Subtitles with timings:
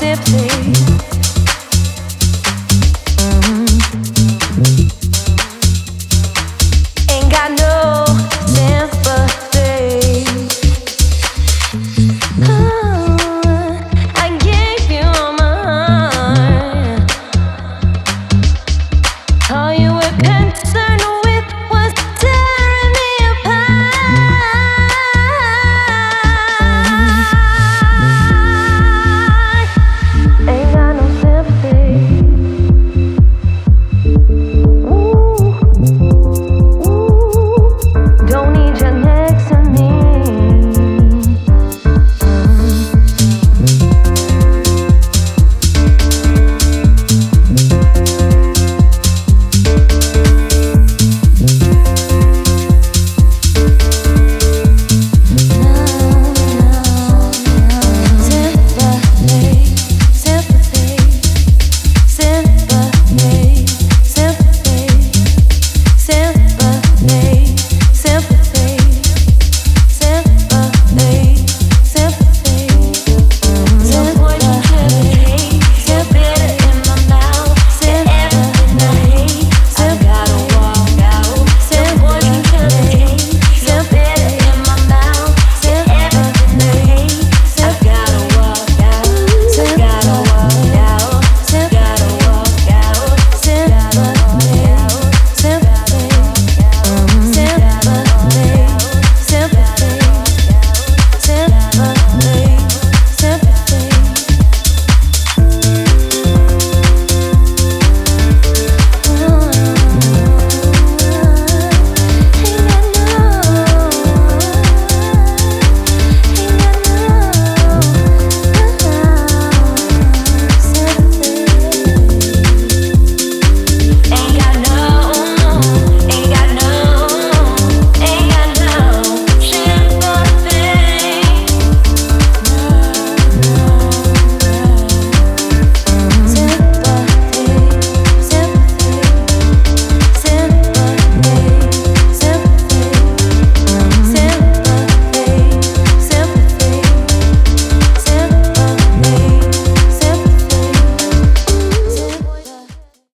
[0.00, 0.49] sip